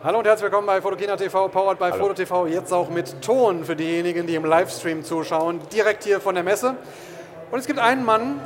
Hallo 0.00 0.20
und 0.20 0.26
herzlich 0.28 0.44
willkommen 0.44 0.68
bei 0.68 0.80
Fotokina 0.80 1.16
TV, 1.16 1.48
powered 1.48 1.76
by 1.76 1.90
Foto 1.90 2.14
TV. 2.14 2.46
Jetzt 2.46 2.72
auch 2.72 2.88
mit 2.88 3.20
Ton 3.20 3.64
für 3.64 3.74
diejenigen, 3.74 4.28
die 4.28 4.36
im 4.36 4.44
Livestream 4.44 5.02
zuschauen, 5.02 5.58
direkt 5.72 6.04
hier 6.04 6.20
von 6.20 6.36
der 6.36 6.44
Messe. 6.44 6.76
Und 7.50 7.58
es 7.58 7.66
gibt 7.66 7.80
einen 7.80 8.04
Mann, 8.04 8.38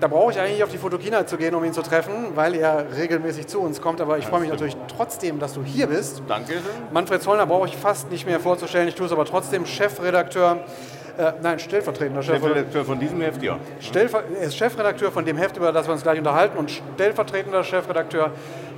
da 0.00 0.08
brauche 0.08 0.32
ich 0.32 0.40
eigentlich 0.40 0.64
auf 0.64 0.70
die 0.70 0.78
Fotokina 0.78 1.26
zu 1.26 1.36
gehen, 1.36 1.54
um 1.54 1.62
ihn 1.62 1.74
zu 1.74 1.82
treffen, 1.82 2.34
weil 2.34 2.54
er 2.54 2.86
regelmäßig 2.96 3.48
zu 3.48 3.60
uns 3.60 3.82
kommt. 3.82 4.00
Aber 4.00 4.16
ich 4.16 4.24
freue 4.24 4.40
mich 4.40 4.48
natürlich 4.48 4.78
trotzdem, 4.96 5.38
dass 5.38 5.52
du 5.52 5.62
hier 5.62 5.88
bist. 5.88 6.22
Danke. 6.26 6.54
Manfred 6.90 7.22
Zollner 7.22 7.44
brauche 7.44 7.68
ich 7.68 7.76
fast 7.76 8.10
nicht 8.10 8.24
mehr 8.24 8.40
vorzustellen. 8.40 8.88
Ich 8.88 8.94
tue 8.94 9.04
es 9.04 9.12
aber 9.12 9.26
trotzdem 9.26 9.66
Chefredakteur. 9.66 10.60
Äh, 11.18 11.32
nein, 11.42 11.58
stellvertretender 11.58 12.22
Chefredakteur 12.22 12.82
von 12.82 12.98
diesem 12.98 13.20
Heft, 13.20 13.42
ja. 13.42 13.58
Stellver 13.78 14.22
er 14.40 14.46
ist 14.46 14.56
Chefredakteur 14.56 15.12
von 15.12 15.26
dem 15.26 15.36
Heft, 15.36 15.58
über 15.58 15.70
das 15.70 15.86
wir 15.86 15.92
uns 15.92 16.02
gleich 16.02 16.16
unterhalten, 16.16 16.56
und 16.56 16.70
stellvertretender 16.70 17.62
Chefredakteur 17.62 18.30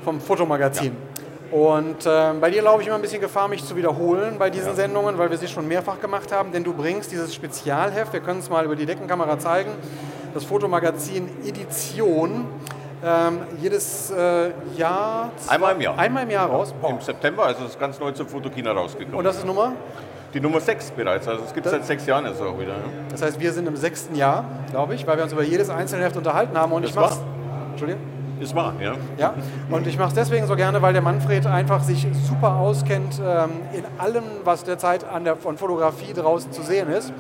vom 0.05 0.21
Fotomagazin. 0.21 0.93
Ja. 0.93 1.26
Und 1.51 2.05
äh, 2.07 2.33
bei 2.41 2.51
dir 2.51 2.63
laufe 2.63 2.83
ich 2.83 2.89
immer 2.89 2.97
ein 2.97 3.03
bisschen 3.03 3.21
Gefahr, 3.21 3.49
mich 3.49 3.65
zu 3.65 3.77
wiederholen 3.77 4.37
bei 4.39 4.51
diesen 4.51 4.69
ja. 4.69 4.75
Sendungen, 4.75 5.17
weil 5.17 5.31
wir 5.31 5.39
sie 5.39 5.49
schon 5.49 5.69
mehrfach 5.69 6.01
gemacht 6.01 6.33
haben, 6.33 6.53
denn 6.53 6.65
du 6.65 6.73
bringst 6.73 7.13
dieses 7.13 7.35
Spezialheft, 7.35 8.13
wir 8.13 8.21
können 8.21 8.41
es 8.41 8.51
mal 8.51 8.65
über 8.65 8.75
die 8.75 8.87
Deckenkamera 8.87 9.39
zeigen, 9.39 9.71
das 10.35 10.45
Fotomagazin 10.45 11.29
Edition. 11.45 12.47
Ähm, 13.05 13.41
jedes 13.61 14.11
äh, 14.11 14.51
Jahr. 14.77 15.31
Einmal 15.49 15.75
im 15.75 15.81
Jahr. 15.83 15.99
Einmal 15.99 16.23
im 16.25 16.31
Jahr 16.31 16.49
raus. 16.49 16.75
Wow. 16.81 16.93
Im 16.93 17.01
September, 17.01 17.45
also 17.45 17.63
das 17.63 17.73
ist 17.73 17.81
ganz 17.81 18.01
neu 18.01 18.11
zur 18.13 18.27
Fotokina 18.27 18.73
rausgekommen. 18.73 19.17
Und 19.17 19.25
das 19.25 19.37
ist 19.37 19.47
Nummer? 19.47 19.73
Die 20.33 20.41
Nummer 20.41 20.61
6 20.61 20.91
bereits, 20.93 21.29
also 21.29 21.45
es 21.45 21.55
gibt 21.55 21.67
es 21.67 21.73
seit 21.73 21.85
sechs 21.85 22.05
Jahren 22.07 22.27
jetzt 22.27 22.43
auch 22.43 22.59
wieder. 22.59 22.73
Ja. 22.73 22.83
Das 23.11 23.23
heißt, 23.23 23.39
wir 23.39 23.53
sind 23.53 23.69
im 23.69 23.77
sechsten 23.77 24.17
Jahr, 24.17 24.45
glaube 24.71 24.95
ich, 24.95 25.07
weil 25.07 25.17
wir 25.17 25.25
uns 25.25 25.33
über 25.33 25.43
jedes 25.43 25.71
einzelne 25.71 26.05
Heft 26.05 26.17
unterhalten 26.17 26.59
haben. 26.59 26.73
Und 26.73 26.83
das 26.83 26.91
ich 26.91 26.97
mach's. 26.97 27.21
Entschuldigung? 27.71 28.16
Ist 28.41 28.55
wahr, 28.55 28.75
ja. 28.81 28.95
Ja, 29.17 29.35
und 29.71 29.87
ich 29.87 29.99
mache 29.99 30.09
es 30.09 30.15
deswegen 30.15 30.47
so 30.47 30.57
gerne, 30.57 30.83
weil 30.83 30.93
der 30.93 31.03
Manfred 31.03 31.47
einfach 31.47 31.83
sich 31.83 32.07
super 32.29 32.57
auskennt 32.57 33.21
ähm, 33.25 33.51
in 33.73 33.85
allem, 33.99 34.25
was 34.45 34.65
derzeit 34.65 35.09
an 35.09 35.25
der, 35.25 35.37
von 35.37 35.57
Fotografie 35.57 36.13
draußen 36.13 36.53
zu 36.53 36.63
sehen 36.63 36.89
ist. 36.91 37.13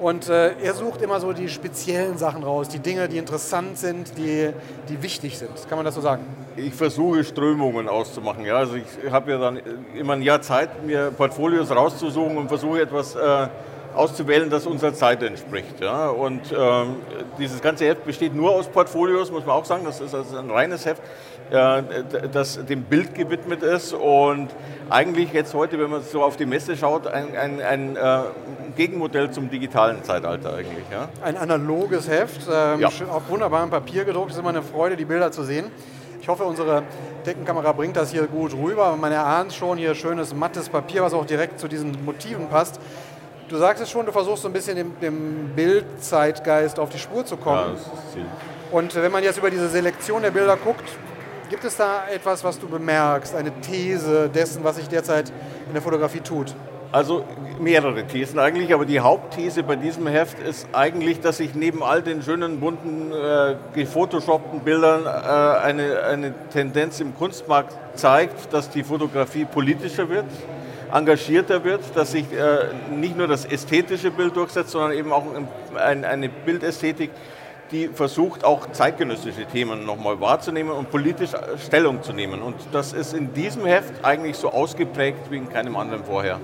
Und 0.00 0.30
äh, 0.30 0.52
er 0.62 0.72
sucht 0.72 1.02
immer 1.02 1.20
so 1.20 1.34
die 1.34 1.48
speziellen 1.48 2.16
Sachen 2.16 2.42
raus, 2.42 2.68
die 2.68 2.78
Dinge, 2.78 3.06
die 3.08 3.18
interessant 3.18 3.76
sind, 3.76 4.16
die, 4.16 4.50
die 4.88 5.02
wichtig 5.02 5.38
sind. 5.38 5.50
Kann 5.68 5.76
man 5.76 5.84
das 5.84 5.94
so 5.94 6.00
sagen? 6.00 6.24
Ich 6.56 6.72
versuche 6.74 7.22
Strömungen 7.22 7.86
auszumachen. 7.86 8.46
Ja? 8.46 8.56
Also 8.56 8.76
ich 8.76 9.10
habe 9.10 9.30
ja 9.30 9.38
dann 9.38 9.60
immer 9.94 10.14
ein 10.14 10.22
Jahr 10.22 10.40
Zeit, 10.40 10.86
mir 10.86 11.10
Portfolios 11.10 11.70
rauszusuchen 11.70 12.38
und 12.38 12.48
versuche 12.48 12.80
etwas 12.80 13.14
äh, 13.14 13.48
auszuwählen, 13.94 14.50
das 14.50 14.66
unserer 14.66 14.94
Zeit 14.94 15.22
entspricht. 15.22 15.80
Ja? 15.80 16.08
Und 16.08 16.52
ähm, 16.52 16.96
dieses 17.38 17.60
ganze 17.60 17.86
Heft 17.86 18.04
besteht 18.04 18.34
nur 18.34 18.52
aus 18.52 18.68
Portfolios, 18.68 19.30
muss 19.30 19.44
man 19.44 19.56
auch 19.56 19.64
sagen. 19.64 19.84
Das 19.84 20.00
ist 20.00 20.14
also 20.14 20.36
ein 20.36 20.50
reines 20.50 20.86
Heft, 20.86 21.02
äh, 21.50 21.82
das 22.32 22.64
dem 22.64 22.82
Bild 22.82 23.14
gewidmet 23.14 23.62
ist 23.62 23.92
und 23.92 24.48
eigentlich 24.88 25.32
jetzt 25.32 25.54
heute, 25.54 25.78
wenn 25.78 25.90
man 25.90 26.02
so 26.02 26.22
auf 26.22 26.36
die 26.36 26.46
Messe 26.46 26.76
schaut, 26.76 27.06
ein, 27.06 27.36
ein, 27.36 27.60
ein 27.60 27.96
äh, 27.96 28.20
Gegenmodell 28.76 29.30
zum 29.30 29.50
digitalen 29.50 30.02
Zeitalter 30.04 30.54
eigentlich. 30.54 30.84
Ja? 30.90 31.08
Ein 31.22 31.36
analoges 31.36 32.08
Heft, 32.08 32.42
ähm, 32.52 32.80
ja. 32.80 32.88
auf 32.88 33.28
wunderbarem 33.28 33.70
Papier 33.70 34.04
gedruckt. 34.04 34.30
Es 34.30 34.36
ist 34.36 34.40
immer 34.40 34.50
eine 34.50 34.62
Freude, 34.62 34.96
die 34.96 35.04
Bilder 35.04 35.32
zu 35.32 35.42
sehen. 35.42 35.70
Ich 36.20 36.28
hoffe, 36.28 36.44
unsere 36.44 36.82
Deckenkamera 37.24 37.72
bringt 37.72 37.96
das 37.96 38.10
hier 38.10 38.26
gut 38.26 38.52
rüber. 38.52 38.94
Man 39.00 39.10
erahnt 39.10 39.54
schon 39.54 39.78
hier 39.78 39.94
schönes 39.94 40.34
mattes 40.34 40.68
Papier, 40.68 41.02
was 41.02 41.14
auch 41.14 41.24
direkt 41.24 41.58
zu 41.58 41.66
diesen 41.66 42.04
Motiven 42.04 42.48
passt. 42.48 42.78
Du 43.50 43.56
sagst 43.56 43.82
es 43.82 43.90
schon, 43.90 44.06
du 44.06 44.12
versuchst 44.12 44.42
so 44.42 44.48
ein 44.48 44.52
bisschen 44.52 44.76
dem, 44.76 44.92
dem 45.00 45.50
Bildzeitgeist 45.56 46.78
auf 46.78 46.88
die 46.88 47.00
Spur 47.00 47.26
zu 47.26 47.36
kommen. 47.36 47.58
Ja, 47.58 47.72
das 47.72 47.80
ist 47.80 47.90
das 47.92 48.12
Ziel. 48.12 48.24
Und 48.70 48.94
wenn 48.94 49.10
man 49.10 49.24
jetzt 49.24 49.38
über 49.38 49.50
diese 49.50 49.68
Selektion 49.68 50.22
der 50.22 50.30
Bilder 50.30 50.56
guckt, 50.56 50.88
gibt 51.48 51.64
es 51.64 51.76
da 51.76 52.06
etwas, 52.14 52.44
was 52.44 52.60
du 52.60 52.68
bemerkst, 52.68 53.34
eine 53.34 53.50
These 53.60 54.30
dessen, 54.32 54.62
was 54.62 54.76
sich 54.76 54.86
derzeit 54.86 55.32
in 55.66 55.72
der 55.72 55.82
Fotografie 55.82 56.20
tut? 56.20 56.54
Also 56.92 57.24
mehrere 57.58 58.04
Thesen 58.04 58.38
eigentlich, 58.38 58.72
aber 58.72 58.84
die 58.84 59.00
Hauptthese 59.00 59.64
bei 59.64 59.74
diesem 59.74 60.06
Heft 60.06 60.38
ist 60.38 60.68
eigentlich, 60.72 61.18
dass 61.18 61.38
sich 61.38 61.56
neben 61.56 61.82
all 61.82 62.02
den 62.02 62.22
schönen, 62.22 62.60
bunten, 62.60 63.10
äh, 63.10 63.56
gefotoshoppten 63.74 64.60
Bildern 64.60 65.06
äh, 65.06 65.08
eine, 65.08 66.02
eine 66.04 66.34
Tendenz 66.52 67.00
im 67.00 67.16
Kunstmarkt 67.16 67.76
zeigt, 67.98 68.52
dass 68.52 68.70
die 68.70 68.84
Fotografie 68.84 69.44
politischer 69.44 70.08
wird, 70.08 70.26
engagierter 70.92 71.64
wird, 71.64 71.80
dass 71.94 72.12
sich 72.12 72.32
äh, 72.32 72.68
nicht 72.94 73.16
nur 73.16 73.26
das 73.26 73.44
ästhetische 73.44 74.10
Bild 74.10 74.36
durchsetzt, 74.36 74.70
sondern 74.70 74.92
eben 74.92 75.12
auch 75.12 75.24
ein, 75.76 76.04
eine 76.04 76.28
Bildästhetik, 76.28 77.10
die 77.70 77.88
versucht, 77.88 78.44
auch 78.44 78.72
zeitgenössische 78.72 79.46
Themen 79.46 79.86
nochmal 79.86 80.20
wahrzunehmen 80.20 80.72
und 80.72 80.90
politisch 80.90 81.30
Stellung 81.64 82.02
zu 82.02 82.12
nehmen. 82.12 82.42
Und 82.42 82.56
das 82.72 82.92
ist 82.92 83.14
in 83.14 83.32
diesem 83.32 83.64
Heft 83.64 84.04
eigentlich 84.04 84.36
so 84.36 84.50
ausgeprägt 84.50 85.30
wie 85.30 85.36
in 85.36 85.48
keinem 85.48 85.76
anderen 85.76 86.04
vorher. 86.04 86.40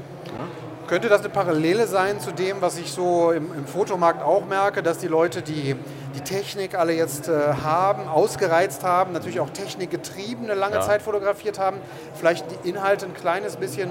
Könnte 0.86 1.08
das 1.08 1.20
eine 1.20 1.30
Parallele 1.30 1.88
sein 1.88 2.20
zu 2.20 2.30
dem, 2.30 2.60
was 2.60 2.78
ich 2.78 2.92
so 2.92 3.32
im, 3.32 3.52
im 3.52 3.66
Fotomarkt 3.66 4.22
auch 4.22 4.46
merke, 4.46 4.84
dass 4.84 4.98
die 4.98 5.08
Leute 5.08 5.42
die, 5.42 5.74
die 6.14 6.20
Technik 6.20 6.76
alle 6.78 6.92
jetzt 6.92 7.26
äh, 7.26 7.54
haben, 7.64 8.06
ausgereizt 8.06 8.84
haben, 8.84 9.12
natürlich 9.12 9.40
auch 9.40 9.50
technikgetriebene 9.50 10.54
lange 10.54 10.76
ja. 10.76 10.82
Zeit 10.82 11.02
fotografiert 11.02 11.58
haben, 11.58 11.78
vielleicht 12.14 12.46
die 12.64 12.68
Inhalte 12.68 13.06
ein 13.06 13.14
kleines 13.14 13.56
bisschen 13.56 13.90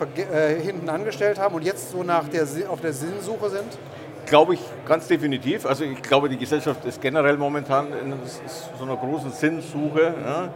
äh, 0.00 0.60
hinten 0.60 0.88
angestellt 0.88 1.38
haben 1.38 1.54
und 1.54 1.62
jetzt 1.62 1.90
so 1.90 2.02
nach 2.02 2.28
der, 2.28 2.46
auf 2.68 2.80
der 2.80 2.92
Sinnsuche 2.92 3.50
sind? 3.50 3.78
Glaube 4.26 4.54
ich 4.54 4.60
ganz 4.86 5.06
definitiv. 5.06 5.66
Also 5.66 5.84
ich 5.84 6.02
glaube, 6.02 6.28
die 6.28 6.38
Gesellschaft 6.38 6.84
ist 6.84 7.00
generell 7.00 7.36
momentan 7.36 7.88
in 7.88 8.14
so 8.78 8.84
einer 8.84 8.96
großen 8.96 9.30
Sinnsuche. 9.32 10.14
Ja. 10.24 10.48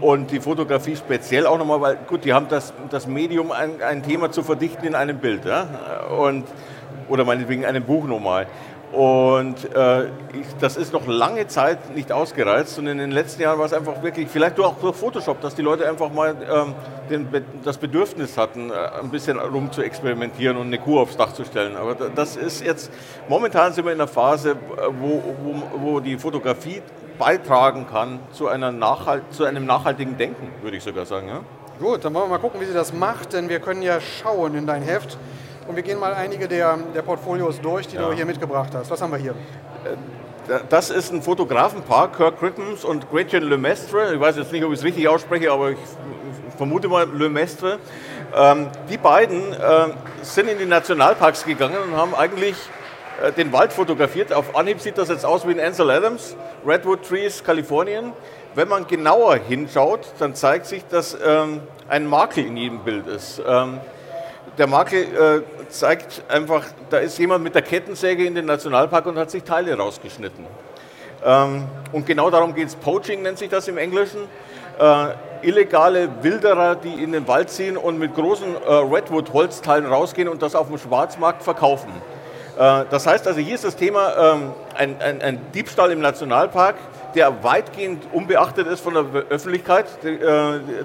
Und 0.00 0.30
die 0.30 0.40
Fotografie 0.40 0.96
speziell 0.96 1.46
auch 1.46 1.58
nochmal, 1.58 1.80
weil 1.80 1.96
gut, 2.08 2.24
die 2.24 2.32
haben 2.32 2.48
das, 2.48 2.72
das 2.90 3.06
Medium, 3.06 3.52
ein, 3.52 3.82
ein 3.82 4.02
Thema 4.02 4.30
zu 4.30 4.42
verdichten 4.42 4.86
in 4.86 4.94
einem 4.94 5.18
Bild. 5.18 5.44
Ja. 5.44 6.06
Und, 6.18 6.44
oder 7.08 7.24
meinetwegen 7.24 7.64
einem 7.66 7.84
Buch 7.84 8.04
nochmal. 8.06 8.46
Und 8.92 9.74
äh, 9.74 10.04
ich, 10.04 10.46
das 10.60 10.76
ist 10.76 10.92
noch 10.92 11.06
lange 11.06 11.48
Zeit 11.48 11.94
nicht 11.94 12.12
ausgereizt. 12.12 12.78
Und 12.78 12.86
in 12.86 12.98
den 12.98 13.10
letzten 13.10 13.42
Jahren 13.42 13.58
war 13.58 13.66
es 13.66 13.72
einfach 13.72 14.02
wirklich, 14.02 14.28
vielleicht 14.28 14.60
auch 14.60 14.76
durch 14.80 14.96
Photoshop, 14.96 15.40
dass 15.40 15.54
die 15.54 15.62
Leute 15.62 15.88
einfach 15.88 16.12
mal 16.12 16.36
ähm, 16.48 16.74
den, 17.10 17.28
das 17.64 17.78
Bedürfnis 17.78 18.38
hatten, 18.38 18.70
äh, 18.70 18.74
ein 19.02 19.10
bisschen 19.10 19.38
rum 19.38 19.72
zu 19.72 19.82
experimentieren 19.82 20.56
und 20.56 20.68
eine 20.68 20.78
Kuh 20.78 21.00
aufs 21.00 21.16
Dach 21.16 21.32
zu 21.32 21.44
stellen. 21.44 21.76
Aber 21.76 21.94
das 21.94 22.36
ist 22.36 22.64
jetzt, 22.64 22.90
momentan 23.28 23.72
sind 23.72 23.84
wir 23.84 23.92
in 23.92 24.00
einer 24.00 24.08
Phase, 24.08 24.56
wo, 25.00 25.22
wo, 25.42 25.62
wo 25.80 26.00
die 26.00 26.16
Fotografie 26.16 26.80
beitragen 27.18 27.86
kann 27.90 28.20
zu, 28.32 28.48
einer 28.48 28.72
Nachhalt, 28.72 29.22
zu 29.30 29.44
einem 29.44 29.66
nachhaltigen 29.66 30.16
Denken, 30.16 30.48
würde 30.62 30.76
ich 30.76 30.82
sogar 30.82 31.06
sagen. 31.06 31.28
Ja? 31.28 31.40
Gut, 31.80 32.04
dann 32.04 32.14
wollen 32.14 32.26
wir 32.26 32.36
mal 32.36 32.38
gucken, 32.38 32.60
wie 32.60 32.66
sie 32.66 32.74
das 32.74 32.92
macht, 32.92 33.32
denn 33.32 33.48
wir 33.48 33.60
können 33.60 33.82
ja 33.82 34.00
schauen 34.00 34.54
in 34.54 34.66
dein 34.66 34.82
Heft. 34.82 35.18
Und 35.66 35.76
wir 35.76 35.82
gehen 35.82 35.98
mal 35.98 36.12
einige 36.12 36.46
der, 36.46 36.78
der 36.94 37.02
Portfolios 37.02 37.60
durch, 37.60 37.88
die 37.88 37.96
ja. 37.96 38.08
du 38.08 38.12
hier 38.12 38.26
mitgebracht 38.26 38.70
hast. 38.74 38.90
Was 38.90 39.00
haben 39.00 39.12
wir 39.12 39.18
hier? 39.18 39.32
Äh, 39.32 40.60
das 40.68 40.90
ist 40.90 41.10
ein 41.10 41.22
Fotografenpaar, 41.22 42.12
Kirk 42.12 42.38
Crittens 42.38 42.84
und 42.84 43.10
Gretchen 43.10 43.44
Lemestre. 43.44 44.12
Ich 44.14 44.20
weiß 44.20 44.36
jetzt 44.36 44.52
nicht, 44.52 44.62
ob 44.62 44.72
ich 44.72 44.78
es 44.78 44.84
richtig 44.84 45.08
ausspreche, 45.08 45.50
aber 45.50 45.70
ich 45.70 45.78
vermute 46.58 46.88
mal 46.88 47.08
Lemestre. 47.10 47.78
Ähm, 48.34 48.68
die 48.90 48.98
beiden 48.98 49.52
äh, 49.54 49.88
sind 50.22 50.48
in 50.48 50.58
die 50.58 50.66
Nationalparks 50.66 51.46
gegangen 51.46 51.78
und 51.86 51.96
haben 51.96 52.14
eigentlich 52.14 52.56
äh, 53.22 53.32
den 53.32 53.52
Wald 53.52 53.72
fotografiert. 53.72 54.34
Auf 54.34 54.54
Anhieb 54.54 54.80
sieht 54.80 54.98
das 54.98 55.08
jetzt 55.08 55.24
aus 55.24 55.46
wie 55.46 55.52
in 55.52 55.60
Ansel 55.60 55.90
Adams, 55.90 56.36
Redwood 56.66 57.08
Trees, 57.08 57.42
Kalifornien. 57.42 58.12
Wenn 58.54 58.68
man 58.68 58.86
genauer 58.86 59.36
hinschaut, 59.36 60.00
dann 60.18 60.34
zeigt 60.34 60.66
sich, 60.66 60.86
dass 60.86 61.16
ähm, 61.24 61.60
ein 61.88 62.06
Makel 62.06 62.44
in 62.44 62.56
jedem 62.56 62.80
Bild 62.80 63.06
ist. 63.06 63.42
Ähm, 63.46 63.80
der 64.58 64.66
Makel 64.66 65.02
äh, 65.02 65.68
zeigt 65.68 66.22
einfach, 66.28 66.64
da 66.90 66.98
ist 66.98 67.18
jemand 67.18 67.44
mit 67.44 67.54
der 67.54 67.62
Kettensäge 67.62 68.24
in 68.24 68.34
den 68.34 68.46
Nationalpark 68.46 69.06
und 69.06 69.18
hat 69.18 69.30
sich 69.30 69.42
Teile 69.42 69.76
rausgeschnitten. 69.76 70.46
Ähm, 71.24 71.64
und 71.92 72.06
genau 72.06 72.30
darum 72.30 72.54
geht 72.54 72.68
es. 72.68 72.76
Poaching 72.76 73.22
nennt 73.22 73.38
sich 73.38 73.48
das 73.48 73.66
im 73.68 73.78
Englischen. 73.78 74.20
Äh, 74.78 75.06
illegale 75.42 76.08
Wilderer, 76.22 76.74
die 76.76 77.02
in 77.02 77.12
den 77.12 77.28
Wald 77.28 77.50
ziehen 77.50 77.76
und 77.76 77.98
mit 77.98 78.14
großen 78.14 78.54
äh, 78.54 78.72
Redwood-Holzteilen 78.72 79.86
rausgehen 79.86 80.28
und 80.28 80.42
das 80.42 80.54
auf 80.54 80.68
dem 80.68 80.78
Schwarzmarkt 80.78 81.42
verkaufen. 81.42 81.90
Äh, 82.58 82.84
das 82.90 83.06
heißt 83.06 83.26
also, 83.26 83.40
hier 83.40 83.54
ist 83.54 83.64
das 83.64 83.76
Thema 83.76 84.34
ähm, 84.34 84.52
ein, 84.74 84.96
ein, 85.00 85.22
ein 85.22 85.40
Diebstahl 85.52 85.90
im 85.90 86.00
Nationalpark 86.00 86.76
der 87.14 87.44
weitgehend 87.44 88.02
unbeachtet 88.12 88.66
ist 88.66 88.80
von 88.80 88.94
der 88.94 89.04
Öffentlichkeit. 89.30 89.86
Äh, 90.04 90.18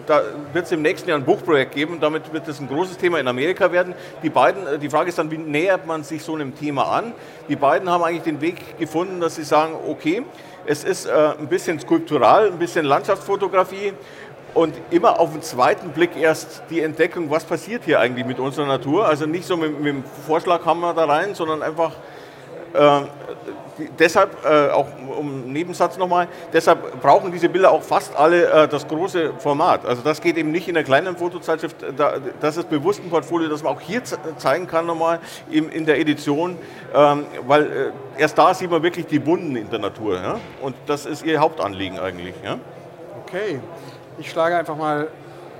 da 0.06 0.22
wird 0.54 0.66
es 0.66 0.72
im 0.72 0.82
nächsten 0.82 1.10
Jahr 1.10 1.18
ein 1.18 1.26
Buchprojekt 1.26 1.74
geben, 1.74 2.00
damit 2.00 2.32
wird 2.32 2.48
es 2.48 2.60
ein 2.60 2.68
großes 2.68 2.98
Thema 2.98 3.20
in 3.20 3.28
Amerika 3.28 3.72
werden. 3.72 3.96
Die 4.22 4.30
beiden, 4.30 4.68
äh, 4.68 4.78
die 4.78 4.90
Frage 4.90 5.10
ist 5.10 5.18
dann, 5.18 5.32
wie 5.32 5.38
nähert 5.38 5.88
man 5.88 6.04
sich 6.04 6.24
so 6.24 6.36
einem 6.36 6.56
Thema 6.56 6.92
an? 6.92 7.14
Die 7.48 7.56
beiden 7.56 7.90
haben 7.90 8.04
eigentlich 8.04 8.24
den 8.24 8.42
Weg 8.42 8.78
gefunden, 8.78 9.20
dass 9.20 9.36
sie 9.36 9.44
sagen, 9.44 9.74
okay, 9.88 10.24
es 10.66 10.84
ist 10.84 11.08
äh, 11.08 11.12
ein 11.40 11.48
bisschen 11.48 11.80
skulptural, 11.80 12.48
ein 12.48 12.60
bisschen 12.60 12.86
Landschaftsfotografie 12.86 13.94
und 14.54 14.76
immer 14.92 15.20
auf 15.20 15.32
den 15.32 15.42
zweiten 15.42 15.90
Blick 15.90 16.12
erst 16.16 16.64
die 16.70 16.82
Entdeckung, 16.82 17.32
was 17.32 17.44
passiert 17.44 17.84
hier 17.86 18.00
eigentlich 18.00 18.26
mit 18.26 18.40
unserer 18.40 18.68
Natur. 18.68 19.08
Also 19.08 19.26
nicht 19.26 19.46
so 19.46 19.58
mit, 19.58 19.80
mit 19.80 19.94
dem 19.94 20.04
Vorschlaghammer 20.28 20.94
da 20.94 21.06
rein, 21.06 21.34
sondern 21.34 21.64
einfach 21.64 21.94
die, 22.74 23.02
deshalb, 23.98 24.46
äh, 24.46 24.70
auch 24.72 24.88
um 25.18 25.52
Nebensatz 25.52 25.98
nochmal, 25.98 26.28
deshalb 26.54 27.02
brauchen 27.02 27.32
diese 27.32 27.50
Bilder 27.50 27.72
auch 27.72 27.84
fast 27.84 28.16
alle 28.16 28.46
äh, 28.46 28.68
das 28.68 28.88
große 28.88 29.34
Format. 29.40 29.86
Also 29.86 30.02
das 30.02 30.22
geht 30.22 30.38
eben 30.38 30.52
nicht 30.52 30.68
in 30.68 30.76
einer 30.76 30.86
kleinen 30.86 31.18
Fotozeitschrift, 31.18 31.78
da, 31.98 32.14
das 32.40 32.58
ist 32.58 32.70
bewusst 32.70 33.02
ein 33.04 33.10
Portfolio, 33.10 33.50
das 33.50 33.64
man 33.64 33.74
auch 33.74 33.82
hier 33.82 34.02
zeigen 34.38 34.68
kann 34.68 34.86
nochmal 34.86 35.20
in, 35.50 35.70
in 35.70 35.86
der 35.86 36.00
Edition, 36.00 36.58
ähm, 36.94 37.26
weil 37.48 37.64
äh, 37.64 38.22
erst 38.22 38.38
da 38.38 38.54
sieht 38.54 38.72
man 38.72 38.84
wirklich 38.84 39.06
die 39.08 39.26
Wunden 39.26 39.56
in 39.56 39.70
der 39.70 39.80
Natur. 39.80 40.16
Ja? 40.16 40.40
Und 40.62 40.76
das 40.86 41.06
ist 41.06 41.26
ihr 41.26 41.40
Hauptanliegen 41.40 42.00
eigentlich. 42.00 42.36
Ja? 42.44 42.58
Okay, 43.26 43.60
ich 44.18 44.30
schlage 44.30 44.58
einfach 44.58 44.76
mal 44.76 45.08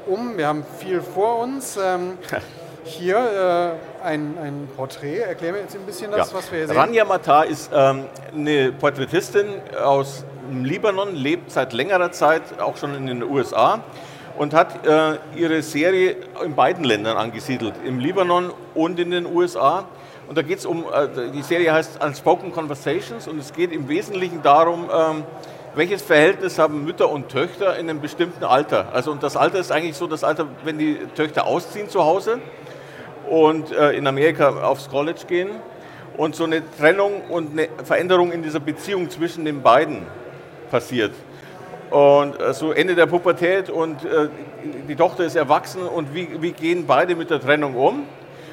um. 0.08 0.38
Wir 0.38 0.48
haben 0.48 0.66
viel 0.80 1.02
vor 1.02 1.40
uns. 1.40 1.78
Ähm, 1.78 2.18
hier 2.84 3.76
äh, 3.76 3.89
ein, 4.04 4.38
ein 4.42 4.70
Porträt. 4.76 5.20
Erklär 5.20 5.54
mir 5.54 5.60
jetzt 5.60 5.76
ein 5.76 5.82
bisschen 5.86 6.12
das, 6.12 6.32
ja. 6.32 6.38
was 6.38 6.52
wir 6.52 6.60
hier 6.60 6.68
sehen. 6.68 6.78
Rania 6.78 7.06
Matar 7.06 7.46
ist 7.46 7.70
ähm, 7.74 8.06
eine 8.34 8.72
Porträtistin 8.72 9.48
aus 9.84 10.24
dem 10.50 10.66
Libanon, 10.66 11.16
lebt 11.16 11.52
seit 11.52 11.74
längerer 11.74 12.12
Zeit 12.12 12.60
auch 12.60 12.78
schon 12.78 12.96
in 12.96 13.08
den 13.08 13.24
USA 13.24 13.84
und 14.38 14.54
hat 14.54 14.86
äh, 14.86 15.18
ihre 15.36 15.62
Serie 15.62 16.16
in 16.44 16.56
beiden 16.56 16.84
Ländern 16.84 17.18
angesiedelt, 17.18 17.74
im 17.86 18.00
Libanon 18.00 18.52
und 18.74 19.00
in 19.00 19.12
den 19.12 19.26
USA. 19.26 19.86
Und 20.28 20.38
da 20.38 20.42
geht 20.42 20.60
es 20.60 20.66
um, 20.66 20.86
äh, 20.86 21.32
die 21.34 21.42
Serie 21.42 21.74
heißt 21.74 22.04
Unspoken 22.04 22.52
Conversations 22.52 23.28
und 23.28 23.40
es 23.40 23.54
geht 23.54 23.72
im 23.72 23.88
Wesentlichen 23.90 24.42
darum, 24.42 24.90
ähm, 24.94 25.24
welches 25.76 26.02
Verhältnis 26.02 26.58
haben 26.58 26.84
Mütter 26.84 27.10
und 27.10 27.30
Töchter 27.30 27.78
in 27.78 27.90
einem 27.90 28.02
bestimmten 28.02 28.44
Alter? 28.44 28.88
Also 28.94 29.12
und 29.12 29.22
das 29.24 29.38
Alter 29.38 29.60
ist 29.60 29.72
eigentlich 29.72 29.98
so 29.98 30.08
das 30.08 30.24
Alter, 30.24 30.48
wenn 30.64 30.78
die 30.78 30.98
Töchter 31.16 31.46
ausziehen 31.46 31.90
zu 31.90 32.04
Hause 32.04 32.40
und 33.30 33.72
äh, 33.72 33.92
in 33.92 34.08
Amerika 34.08 34.50
aufs 34.62 34.90
College 34.90 35.22
gehen 35.28 35.50
und 36.18 36.36
so 36.36 36.44
eine 36.44 36.62
Trennung 36.78 37.22
und 37.30 37.52
eine 37.52 37.70
Veränderung 37.84 38.32
in 38.32 38.44
dieser 38.44 38.60
Beziehung 38.60 39.10
zwischen 39.10 39.46
den 39.46 39.62
beiden 39.62 40.06
passiert. 40.72 41.14
Und 41.90 42.40
äh, 42.40 42.54
so 42.54 42.72
Ende 42.72 42.96
der 42.96 43.06
Pubertät 43.06 43.70
und 43.70 44.04
äh, 44.04 44.30
die 44.88 44.96
Tochter 44.96 45.26
ist 45.26 45.36
erwachsen 45.36 45.82
und 45.82 46.14
wie, 46.14 46.42
wie 46.42 46.52
gehen 46.52 46.86
beide 46.86 47.16
mit 47.16 47.30
der 47.30 47.40
Trennung 47.40 47.76
um? 47.76 48.04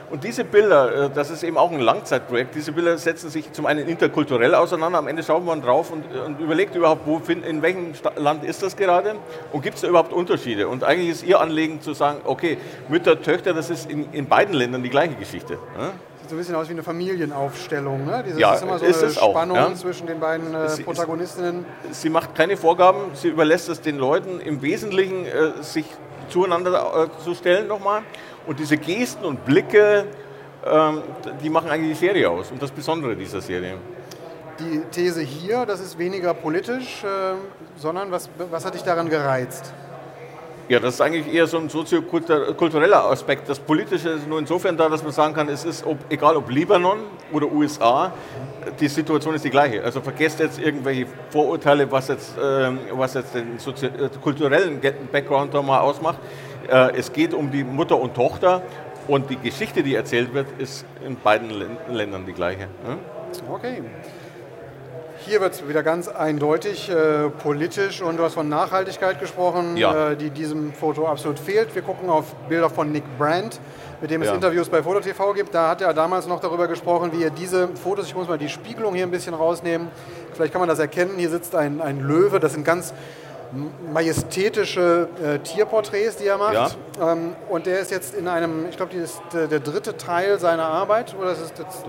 Und 0.08 0.22
diese 0.22 0.44
Bilder, 0.44 1.06
äh, 1.06 1.10
das 1.12 1.30
ist 1.30 1.42
eben 1.42 1.56
auch 1.56 1.70
ein 1.72 1.80
Langzeitprojekt, 1.80 2.54
diese 2.54 2.72
Bilder 2.72 2.96
setzen 2.96 3.28
sich 3.28 3.52
zum 3.52 3.66
einen 3.66 3.88
interkulturell 3.88 4.54
auseinander, 4.54 4.98
am 4.98 5.08
Ende 5.08 5.22
schaut 5.22 5.44
man 5.44 5.60
drauf 5.62 5.90
und, 5.90 6.04
und 6.14 6.40
überlegt 6.40 6.74
überhaupt, 6.76 7.06
wo, 7.06 7.20
in 7.28 7.62
welchem 7.62 7.92
Land 8.16 8.44
ist 8.44 8.62
das 8.62 8.76
gerade 8.76 9.16
und 9.52 9.62
gibt 9.62 9.76
es 9.76 9.82
da 9.82 9.88
überhaupt 9.88 10.12
Unterschiede? 10.12 10.68
Und 10.68 10.84
eigentlich 10.84 11.10
ist 11.10 11.24
ihr 11.24 11.40
Anliegen 11.40 11.80
zu 11.80 11.92
sagen, 11.92 12.20
okay, 12.24 12.58
Mütter, 12.88 13.20
Töchter, 13.20 13.52
das 13.52 13.70
ist 13.70 13.90
in, 13.90 14.12
in 14.12 14.26
beiden 14.26 14.54
Ländern 14.54 14.82
die 14.82 14.90
gleiche 14.90 15.14
Geschichte. 15.14 15.54
Ja? 15.76 15.92
Sieht 16.20 16.30
so 16.30 16.36
ein 16.36 16.38
bisschen 16.38 16.54
aus 16.54 16.68
wie 16.68 16.72
eine 16.72 16.82
Familienaufstellung. 16.84 18.04
Ne? 18.04 18.22
Dieses, 18.26 18.38
ja, 18.38 18.54
ist 18.54 18.62
immer 18.62 18.78
so 18.78 18.84
ist 18.84 19.02
eine 19.02 19.12
Spannung 19.12 19.58
auch, 19.58 19.70
ja? 19.70 19.74
zwischen 19.74 20.06
den 20.06 20.20
beiden 20.20 20.54
äh, 20.54 20.68
Protagonistinnen. 20.84 21.64
Sie, 21.90 21.94
sie, 21.94 22.10
macht 22.10 22.34
keine 22.34 22.56
Vorgaben, 22.56 22.98
sie 23.14 23.28
überlässt 23.28 23.68
es 23.68 23.80
den 23.80 23.96
Leuten 23.98 24.40
im 24.40 24.62
Wesentlichen, 24.62 25.26
äh, 25.26 25.62
sich 25.62 25.86
zueinander 26.28 27.08
äh, 27.08 27.22
zu 27.22 27.34
stellen 27.34 27.68
nochmal 27.68 28.02
und 28.46 28.58
diese 28.58 28.76
Gesten 28.76 29.24
und 29.24 29.44
Blicke, 29.44 30.06
ähm, 30.64 31.02
die 31.42 31.50
machen 31.50 31.70
eigentlich 31.70 31.98
die 31.98 32.06
Serie 32.06 32.30
aus 32.30 32.50
und 32.50 32.62
das 32.62 32.70
Besondere 32.70 33.16
dieser 33.16 33.40
Serie. 33.40 33.74
Die 34.58 34.80
These 34.90 35.20
hier, 35.20 35.66
das 35.66 35.80
ist 35.80 35.98
weniger 35.98 36.32
politisch, 36.32 37.04
äh, 37.04 37.34
sondern 37.76 38.10
was, 38.10 38.30
was 38.50 38.64
hat 38.64 38.74
dich 38.74 38.82
daran 38.82 39.08
gereizt? 39.08 39.72
Ja, 40.68 40.80
das 40.80 40.94
ist 40.94 41.00
eigentlich 41.00 41.32
eher 41.32 41.46
so 41.46 41.58
ein 41.58 41.68
soziokultureller 41.68 43.04
Aspekt. 43.04 43.48
Das 43.48 43.60
Politische 43.60 44.08
ist 44.08 44.26
nur 44.26 44.40
insofern 44.40 44.76
da, 44.76 44.88
dass 44.88 45.00
man 45.04 45.12
sagen 45.12 45.32
kann, 45.32 45.48
es 45.48 45.64
ist 45.64 45.86
ob, 45.86 45.96
egal 46.10 46.34
ob 46.36 46.50
Libanon 46.50 46.98
oder 47.30 47.46
USA, 47.46 48.12
die 48.80 48.88
Situation 48.88 49.36
ist 49.36 49.44
die 49.44 49.50
gleiche. 49.50 49.84
Also 49.84 50.00
vergesst 50.00 50.40
jetzt 50.40 50.58
irgendwelche 50.58 51.06
Vorurteile, 51.30 51.88
was 51.92 52.08
jetzt, 52.08 52.36
äh, 52.36 52.72
was 52.90 53.14
jetzt 53.14 53.34
den 53.36 53.58
äh, 53.58 54.08
kulturellen 54.20 54.80
Background 55.12 55.54
da 55.54 55.62
mal 55.62 55.78
ausmacht. 55.78 56.18
Äh, 56.68 56.96
es 56.96 57.12
geht 57.12 57.34
um 57.34 57.50
die 57.50 57.64
Mutter 57.64 57.98
und 57.98 58.14
Tochter 58.14 58.62
und 59.08 59.30
die 59.30 59.36
Geschichte, 59.36 59.82
die 59.82 59.94
erzählt 59.94 60.34
wird, 60.34 60.46
ist 60.58 60.84
in 61.04 61.16
beiden 61.16 61.50
Ländern 61.90 62.26
die 62.26 62.32
gleiche. 62.32 62.68
Okay. 63.50 63.82
Hier 65.26 65.40
wird 65.40 65.54
es 65.54 65.68
wieder 65.68 65.82
ganz 65.82 66.06
eindeutig 66.06 66.88
äh, 66.88 67.30
politisch 67.30 68.00
und 68.00 68.16
du 68.16 68.22
hast 68.22 68.34
von 68.34 68.48
Nachhaltigkeit 68.48 69.18
gesprochen, 69.18 69.76
ja. 69.76 70.10
äh, 70.10 70.16
die 70.16 70.30
diesem 70.30 70.72
Foto 70.72 71.06
absolut 71.08 71.40
fehlt. 71.40 71.74
Wir 71.74 71.82
gucken 71.82 72.08
auf 72.08 72.32
Bilder 72.48 72.70
von 72.70 72.92
Nick 72.92 73.02
Brandt, 73.18 73.58
mit 74.00 74.12
dem 74.12 74.22
es 74.22 74.28
ja. 74.28 74.34
Interviews 74.34 74.68
bei 74.68 74.84
FotoTV 74.84 75.34
gibt. 75.34 75.52
Da 75.52 75.70
hat 75.70 75.80
er 75.80 75.92
damals 75.94 76.28
noch 76.28 76.38
darüber 76.38 76.68
gesprochen, 76.68 77.10
wie 77.12 77.24
er 77.24 77.30
diese 77.30 77.68
Fotos, 77.68 78.06
ich 78.06 78.14
muss 78.14 78.28
mal 78.28 78.38
die 78.38 78.48
Spiegelung 78.48 78.94
hier 78.94 79.04
ein 79.04 79.10
bisschen 79.10 79.34
rausnehmen, 79.34 79.88
vielleicht 80.32 80.52
kann 80.52 80.60
man 80.60 80.68
das 80.68 80.78
erkennen, 80.78 81.14
hier 81.16 81.30
sitzt 81.30 81.56
ein, 81.56 81.80
ein 81.80 81.98
Löwe, 81.98 82.38
das 82.38 82.52
sind 82.52 82.64
ganz 82.64 82.94
majestätische 83.92 85.08
äh, 85.22 85.38
Tierporträts, 85.38 86.16
die 86.16 86.26
er 86.26 86.38
macht. 86.38 86.54
Ja. 86.54 87.12
Ähm, 87.12 87.34
und 87.48 87.66
der 87.66 87.80
ist 87.80 87.90
jetzt 87.90 88.14
in 88.14 88.28
einem, 88.28 88.68
ich 88.68 88.76
glaube, 88.76 88.94
das 88.94 89.10
ist 89.10 89.20
der, 89.32 89.46
der, 89.46 89.60
dritte 89.60 89.96
Teil 89.96 90.38
seiner 90.38 90.64
Arbeit, 90.64 91.14
oder 91.18 91.32
ist 91.32 91.52
das, 91.56 91.84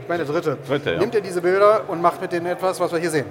ich 0.00 0.08
meine 0.08 0.24
der 0.24 0.32
dritte. 0.32 0.58
dritte 0.66 0.92
ja. 0.92 0.98
Nimmt 0.98 1.14
er 1.14 1.20
diese 1.20 1.40
Bilder 1.40 1.82
und 1.88 2.02
macht 2.02 2.20
mit 2.20 2.32
denen 2.32 2.46
etwas, 2.46 2.80
was 2.80 2.92
wir 2.92 2.98
hier 2.98 3.10
sehen. 3.10 3.26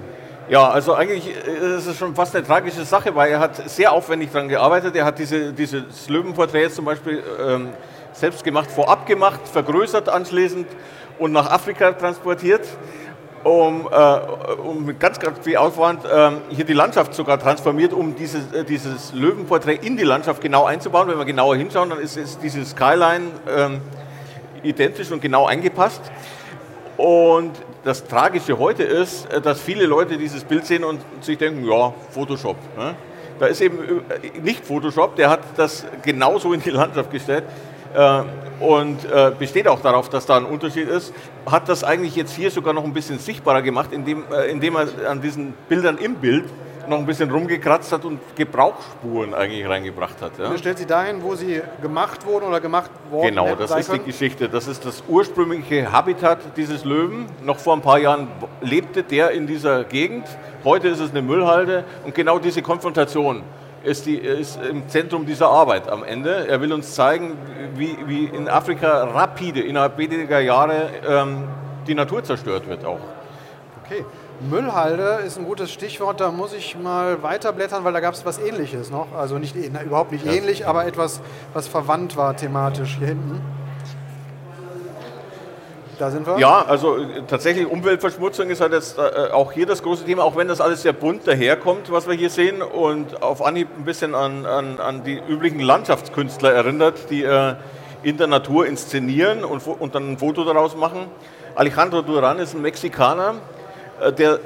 Ja, 0.48 0.68
also 0.68 0.94
eigentlich 0.94 1.26
äh, 1.28 1.76
ist 1.76 1.86
es 1.86 1.98
schon 1.98 2.14
fast 2.14 2.34
eine 2.36 2.46
tragische 2.46 2.84
Sache, 2.84 3.14
weil 3.14 3.32
er 3.32 3.40
hat 3.40 3.68
sehr 3.68 3.92
aufwendig 3.92 4.30
daran 4.32 4.48
gearbeitet. 4.48 4.94
Er 4.94 5.04
hat 5.04 5.18
diese, 5.18 5.52
dieses 5.52 6.08
Löwenporträt 6.08 6.70
zum 6.70 6.84
Beispiel 6.84 7.22
ähm, 7.44 7.70
selbst 8.12 8.44
gemacht, 8.44 8.70
vorab 8.70 9.06
gemacht, 9.06 9.40
vergrößert 9.52 10.08
anschließend 10.08 10.66
und 11.18 11.32
nach 11.32 11.50
Afrika 11.50 11.92
transportiert 11.92 12.62
um, 13.46 13.88
äh, 13.88 14.58
um 14.60 14.84
mit 14.86 14.98
ganz, 14.98 15.20
ganz 15.20 15.38
viel 15.38 15.56
Aufwand 15.56 16.04
äh, 16.04 16.30
hier 16.50 16.64
die 16.64 16.72
Landschaft 16.72 17.14
sogar 17.14 17.38
transformiert, 17.38 17.92
um 17.92 18.16
dieses, 18.16 18.52
äh, 18.52 18.64
dieses 18.64 19.12
Löwenporträt 19.12 19.78
in 19.82 19.96
die 19.96 20.02
Landschaft 20.02 20.40
genau 20.40 20.64
einzubauen. 20.64 21.08
Wenn 21.08 21.16
wir 21.16 21.24
genauer 21.24 21.54
hinschauen, 21.54 21.90
dann 21.90 22.00
ist, 22.00 22.16
ist 22.16 22.42
diese 22.42 22.64
Skyline 22.64 23.26
ähm, 23.48 23.80
identisch 24.64 25.12
und 25.12 25.22
genau 25.22 25.46
eingepasst. 25.46 26.00
Und 26.96 27.52
das 27.84 28.04
Tragische 28.08 28.58
heute 28.58 28.82
ist, 28.82 29.32
äh, 29.32 29.40
dass 29.40 29.60
viele 29.60 29.86
Leute 29.86 30.18
dieses 30.18 30.42
Bild 30.42 30.66
sehen 30.66 30.82
und 30.82 31.00
sich 31.20 31.38
denken, 31.38 31.64
ja, 31.64 31.94
Photoshop. 32.10 32.56
Ne? 32.76 32.96
Da 33.38 33.46
ist 33.46 33.60
eben 33.60 33.78
äh, 33.78 34.40
nicht 34.40 34.66
Photoshop, 34.66 35.14
der 35.14 35.30
hat 35.30 35.40
das 35.56 35.86
genauso 36.02 36.52
in 36.52 36.62
die 36.62 36.70
Landschaft 36.70 37.12
gestellt. 37.12 37.44
Äh, 37.94 38.22
und 38.58 39.04
äh, 39.04 39.32
besteht 39.38 39.68
auch 39.68 39.80
darauf, 39.80 40.08
dass 40.08 40.24
da 40.24 40.36
ein 40.36 40.46
Unterschied 40.46 40.88
ist, 40.88 41.12
hat 41.44 41.68
das 41.68 41.84
eigentlich 41.84 42.16
jetzt 42.16 42.34
hier 42.34 42.50
sogar 42.50 42.72
noch 42.72 42.84
ein 42.84 42.94
bisschen 42.94 43.18
sichtbarer 43.18 43.60
gemacht, 43.62 43.92
indem, 43.92 44.24
äh, 44.32 44.50
indem 44.50 44.76
er 44.76 45.10
an 45.10 45.20
diesen 45.20 45.52
Bildern 45.68 45.98
im 45.98 46.14
Bild 46.14 46.44
noch 46.88 46.98
ein 46.98 47.06
bisschen 47.06 47.30
rumgekratzt 47.30 47.92
hat 47.92 48.04
und 48.04 48.20
Gebrauchsspuren 48.36 49.34
eigentlich 49.34 49.68
reingebracht 49.68 50.20
hat. 50.22 50.38
Ja. 50.38 50.48
Und 50.48 50.58
stellt 50.58 50.78
sie 50.78 50.86
dahin, 50.86 51.22
wo 51.22 51.34
sie 51.34 51.60
gemacht 51.82 52.24
wurden 52.26 52.44
oder 52.46 52.60
gemacht 52.60 52.90
worden 53.10 53.28
Genau, 53.28 53.54
das 53.54 53.70
ist 53.72 53.90
können? 53.90 54.00
die 54.04 54.10
Geschichte. 54.10 54.48
Das 54.48 54.68
ist 54.68 54.84
das 54.84 55.02
ursprüngliche 55.08 55.90
Habitat 55.90 56.38
dieses 56.56 56.84
Löwen. 56.84 57.26
Noch 57.42 57.58
vor 57.58 57.74
ein 57.74 57.82
paar 57.82 57.98
Jahren 57.98 58.28
lebte 58.60 59.02
der 59.02 59.32
in 59.32 59.46
dieser 59.46 59.84
Gegend. 59.84 60.26
Heute 60.64 60.88
ist 60.88 61.00
es 61.00 61.10
eine 61.10 61.22
Müllhalde 61.22 61.84
und 62.04 62.14
genau 62.14 62.38
diese 62.38 62.62
Konfrontation 62.62 63.42
ist, 63.86 64.06
die, 64.06 64.16
ist 64.16 64.58
im 64.62 64.88
Zentrum 64.88 65.26
dieser 65.26 65.48
Arbeit 65.48 65.88
am 65.88 66.02
Ende. 66.02 66.48
Er 66.48 66.60
will 66.60 66.72
uns 66.72 66.94
zeigen, 66.94 67.36
wie, 67.76 67.96
wie 68.06 68.24
in 68.24 68.48
Afrika 68.48 69.04
rapide, 69.04 69.60
innerhalb 69.60 69.96
weniger 69.96 70.40
Jahre 70.40 70.90
ähm, 71.08 71.44
die 71.86 71.94
Natur 71.94 72.24
zerstört 72.24 72.68
wird 72.68 72.84
auch. 72.84 72.98
Okay. 73.84 74.04
Müllhalde 74.50 75.20
ist 75.24 75.38
ein 75.38 75.44
gutes 75.44 75.70
Stichwort, 75.70 76.20
da 76.20 76.30
muss 76.30 76.52
ich 76.52 76.76
mal 76.76 77.22
weiterblättern, 77.22 77.84
weil 77.84 77.92
da 77.92 78.00
gab 78.00 78.12
es 78.12 78.26
was 78.26 78.38
ähnliches 78.38 78.90
noch. 78.90 79.14
Also 79.16 79.38
nicht, 79.38 79.54
na, 79.72 79.82
überhaupt 79.82 80.12
nicht 80.12 80.26
ja. 80.26 80.32
ähnlich, 80.32 80.66
aber 80.66 80.84
etwas, 80.86 81.20
was 81.54 81.68
verwandt 81.68 82.16
war 82.16 82.36
thematisch 82.36 82.96
hier 82.98 83.08
hinten. 83.08 83.40
Da 85.98 86.10
sind 86.10 86.26
wir. 86.26 86.38
Ja, 86.38 86.64
also 86.66 86.98
äh, 86.98 87.22
tatsächlich 87.26 87.66
Umweltverschmutzung 87.66 88.50
ist 88.50 88.60
halt 88.60 88.72
jetzt 88.72 88.98
äh, 88.98 89.30
auch 89.32 89.52
hier 89.52 89.66
das 89.66 89.82
große 89.82 90.04
Thema, 90.04 90.24
auch 90.24 90.36
wenn 90.36 90.48
das 90.48 90.60
alles 90.60 90.82
sehr 90.82 90.92
bunt 90.92 91.26
daherkommt, 91.26 91.90
was 91.90 92.06
wir 92.06 92.14
hier 92.14 92.28
sehen 92.28 92.60
und 92.60 93.22
auf 93.22 93.42
Anhieb 93.42 93.68
ein 93.78 93.84
bisschen 93.84 94.14
an, 94.14 94.44
an, 94.44 94.78
an 94.78 95.04
die 95.04 95.20
üblichen 95.26 95.60
Landschaftskünstler 95.60 96.52
erinnert, 96.52 97.10
die 97.10 97.24
äh, 97.24 97.54
in 98.02 98.18
der 98.18 98.26
Natur 98.26 98.66
inszenieren 98.66 99.42
und, 99.44 99.66
und 99.66 99.94
dann 99.94 100.12
ein 100.12 100.18
Foto 100.18 100.44
daraus 100.44 100.76
machen. 100.76 101.06
Alejandro 101.54 102.02
Duran 102.02 102.38
ist 102.40 102.54
ein 102.54 102.60
Mexikaner, 102.60 103.36
äh, 104.00 104.12
der, 104.12 104.38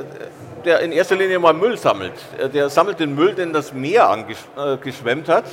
der 0.65 0.81
in 0.81 0.93
erster 0.93 1.17
Linie 1.17 1.41
mal 1.41 1.55
Müll 1.55 1.77
sammelt. 1.77 2.15
Der 2.55 2.69
sammelt 2.69 3.01
den 3.01 3.15
Müll, 3.17 3.35
den 3.35 3.53
das 3.53 3.73
Meer 3.73 4.09
angeschwemmt 4.09 5.29
hat, 5.29 5.45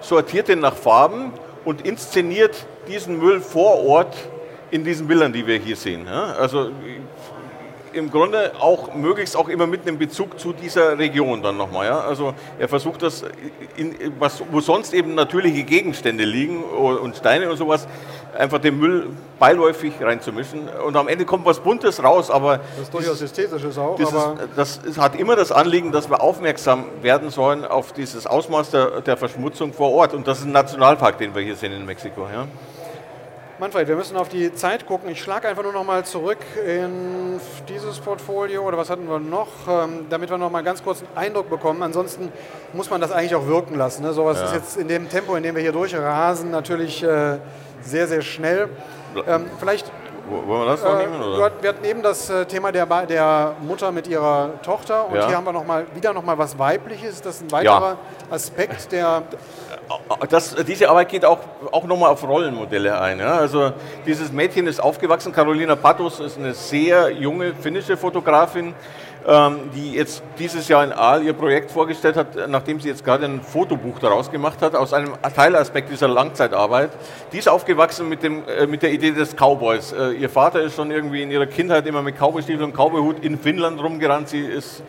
sortiert 0.00 0.46
den 0.48 0.60
nach 0.60 0.74
Farben 0.76 1.32
und 1.64 1.84
inszeniert 1.84 2.54
diesen 2.86 3.18
Müll 3.18 3.40
vor 3.40 3.84
Ort 3.84 4.14
in 4.70 4.84
diesen 4.84 5.06
Bildern, 5.06 5.32
die 5.32 5.46
wir 5.46 5.58
hier 5.58 5.76
sehen. 5.76 6.06
Also 6.08 6.70
im 7.92 8.10
Grunde 8.10 8.52
auch 8.60 8.94
möglichst 8.94 9.36
auch 9.36 9.48
immer 9.48 9.66
mit 9.66 9.86
einem 9.86 9.98
Bezug 9.98 10.38
zu 10.38 10.52
dieser 10.52 10.98
Region 10.98 11.42
dann 11.42 11.56
nochmal. 11.56 11.86
Ja? 11.86 12.00
Also 12.00 12.34
er 12.58 12.68
versucht 12.68 13.02
das, 13.02 13.24
in, 13.76 13.94
was, 14.18 14.42
wo 14.50 14.60
sonst 14.60 14.94
eben 14.94 15.14
natürliche 15.14 15.64
Gegenstände 15.64 16.24
liegen 16.24 16.62
und 16.62 17.16
Steine 17.16 17.50
und 17.50 17.56
sowas, 17.56 17.86
einfach 18.36 18.58
den 18.58 18.78
Müll 18.78 19.08
beiläufig 19.38 19.94
reinzumischen. 20.00 20.68
Und 20.86 20.96
am 20.96 21.08
Ende 21.08 21.24
kommt 21.24 21.44
was 21.44 21.58
Buntes 21.60 22.02
raus, 22.02 22.30
aber. 22.30 22.58
Das 22.58 22.82
ist 22.82 22.94
durchaus 22.94 23.20
ästhetisches 23.22 23.76
auch. 23.78 23.98
Das 24.56 24.78
ist, 24.78 24.98
hat 24.98 25.16
immer 25.16 25.36
das 25.36 25.50
Anliegen, 25.50 25.92
dass 25.92 26.08
wir 26.08 26.22
aufmerksam 26.22 26.84
werden 27.02 27.30
sollen 27.30 27.64
auf 27.64 27.92
dieses 27.92 28.26
Ausmaß 28.26 28.70
der, 28.70 29.00
der 29.00 29.16
Verschmutzung 29.16 29.72
vor 29.72 29.92
Ort. 29.92 30.14
Und 30.14 30.28
das 30.28 30.38
ist 30.38 30.44
ein 30.44 30.52
Nationalpark, 30.52 31.18
den 31.18 31.34
wir 31.34 31.42
hier 31.42 31.56
sehen 31.56 31.72
in 31.72 31.84
Mexiko. 31.84 32.28
Ja. 32.32 32.46
Manfred, 33.60 33.88
wir 33.88 33.96
müssen 33.96 34.16
auf 34.16 34.30
die 34.30 34.54
Zeit 34.54 34.86
gucken. 34.86 35.10
Ich 35.10 35.20
schlage 35.20 35.46
einfach 35.46 35.62
nur 35.62 35.74
noch 35.74 35.84
mal 35.84 36.02
zurück 36.02 36.38
in 36.66 37.38
dieses 37.68 37.98
Portfolio 37.98 38.62
oder 38.62 38.78
was 38.78 38.88
hatten 38.88 39.06
wir 39.06 39.18
noch, 39.18 39.48
ähm, 39.68 40.06
damit 40.08 40.30
wir 40.30 40.38
noch 40.38 40.50
mal 40.50 40.62
ganz 40.62 40.82
kurz 40.82 41.02
einen 41.02 41.26
Eindruck 41.26 41.50
bekommen. 41.50 41.82
Ansonsten 41.82 42.32
muss 42.72 42.88
man 42.88 43.02
das 43.02 43.12
eigentlich 43.12 43.34
auch 43.34 43.46
wirken 43.46 43.76
lassen. 43.76 44.02
Ne? 44.02 44.14
Sowas 44.14 44.38
ja. 44.38 44.46
ist 44.46 44.54
jetzt 44.54 44.76
in 44.78 44.88
dem 44.88 45.10
Tempo, 45.10 45.36
in 45.36 45.42
dem 45.42 45.54
wir 45.54 45.60
hier 45.60 45.72
durchrasen, 45.72 46.50
natürlich 46.50 47.02
äh, 47.02 47.36
sehr, 47.82 48.08
sehr 48.08 48.22
schnell. 48.22 48.70
Ähm, 49.26 49.44
vielleicht 49.58 49.92
wollen 50.30 50.48
wir 50.48 50.64
das 50.64 50.82
noch 50.82 50.98
äh, 50.98 51.06
nehmen? 51.06 51.22
Oder? 51.22 51.52
Wir 51.60 51.68
hatten 51.68 51.84
eben 51.84 52.02
das 52.02 52.30
äh, 52.30 52.46
Thema 52.46 52.72
der, 52.72 52.86
der 52.86 53.56
Mutter 53.60 53.92
mit 53.92 54.06
ihrer 54.06 54.62
Tochter 54.62 55.06
und 55.06 55.16
ja. 55.16 55.26
hier 55.26 55.36
haben 55.36 55.44
wir 55.44 55.52
noch 55.52 55.66
mal, 55.66 55.84
wieder 55.94 56.14
noch 56.14 56.24
mal 56.24 56.38
was 56.38 56.58
Weibliches. 56.58 57.20
Das 57.20 57.36
ist 57.36 57.42
ein 57.42 57.52
weiterer 57.52 57.90
ja. 57.90 58.34
Aspekt, 58.34 58.90
der 58.92 59.24
das, 60.28 60.54
diese 60.66 60.88
Arbeit 60.88 61.08
geht 61.08 61.24
auch, 61.24 61.38
auch 61.72 61.84
nochmal 61.84 62.10
auf 62.10 62.26
Rollenmodelle 62.26 63.00
ein. 63.00 63.18
Ja? 63.18 63.36
Also 63.36 63.72
dieses 64.06 64.32
Mädchen 64.32 64.66
ist 64.66 64.80
aufgewachsen, 64.80 65.32
Carolina 65.32 65.76
Patos 65.76 66.20
ist 66.20 66.38
eine 66.38 66.54
sehr 66.54 67.10
junge 67.10 67.54
finnische 67.54 67.96
Fotografin, 67.96 68.74
ähm, 69.26 69.70
die 69.74 69.92
jetzt 69.92 70.22
dieses 70.38 70.68
Jahr 70.68 70.84
in 70.84 70.92
Aal 70.92 71.22
ihr 71.22 71.32
Projekt 71.32 71.70
vorgestellt 71.70 72.16
hat, 72.16 72.48
nachdem 72.48 72.80
sie 72.80 72.88
jetzt 72.88 73.04
gerade 73.04 73.26
ein 73.26 73.42
Fotobuch 73.42 73.98
daraus 73.98 74.30
gemacht 74.30 74.62
hat, 74.62 74.74
aus 74.74 74.94
einem 74.94 75.12
Teilaspekt 75.34 75.90
dieser 75.90 76.08
Langzeitarbeit. 76.08 76.90
Die 77.32 77.38
ist 77.38 77.48
aufgewachsen 77.48 78.08
mit, 78.08 78.22
dem, 78.22 78.44
äh, 78.48 78.66
mit 78.66 78.82
der 78.82 78.92
Idee 78.92 79.10
des 79.10 79.34
Cowboys. 79.34 79.92
Äh, 79.92 80.12
ihr 80.12 80.30
Vater 80.30 80.60
ist 80.62 80.76
schon 80.76 80.90
irgendwie 80.90 81.22
in 81.22 81.30
ihrer 81.30 81.46
Kindheit 81.46 81.86
immer 81.86 82.02
mit 82.02 82.16
Cowboystiefeln 82.16 82.70
und 82.70 82.76
Cowboyhut 82.76 83.24
in 83.24 83.38
Finnland 83.38 83.82
rumgerannt. 83.82 84.28
Sie 84.28 84.40
ist 84.40 84.82